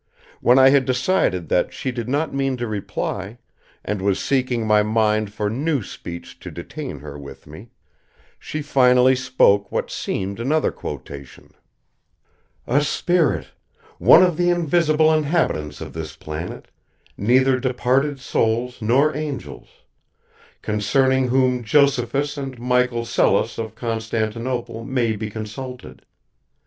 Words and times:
When 0.39 0.57
I 0.57 0.69
had 0.69 0.85
decided 0.85 1.47
that 1.49 1.71
she 1.75 1.91
did 1.91 2.09
not 2.09 2.33
mean 2.33 2.57
to 2.57 2.65
reply, 2.65 3.37
and 3.85 4.01
was 4.01 4.19
seeking 4.19 4.65
my 4.65 4.81
mind 4.81 5.31
for 5.31 5.47
new 5.47 5.83
speech 5.83 6.39
to 6.39 6.49
detain 6.49 7.01
her 7.01 7.19
with 7.19 7.45
me, 7.45 7.69
she 8.39 8.63
finally 8.63 9.15
spoke 9.15 9.71
what 9.71 9.91
seemed 9.91 10.39
another 10.39 10.71
quotation: 10.71 11.51
"'A 12.65 12.81
spirit 12.83 13.49
one 13.99 14.23
of 14.23 14.37
the 14.37 14.49
invisible 14.49 15.13
inhabitants 15.13 15.81
of 15.81 15.93
this 15.93 16.15
planet, 16.15 16.69
neither 17.15 17.59
departed 17.59 18.19
souls 18.19 18.81
nor 18.81 19.15
angels; 19.15 19.67
concerning 20.63 21.27
whom 21.27 21.63
Josephus 21.63 22.39
and 22.39 22.57
Michael 22.59 23.05
Psellus 23.05 23.59
of 23.59 23.75
Constantinople 23.75 24.83
may 24.83 25.15
be 25.15 25.29
consulted. 25.29 26.03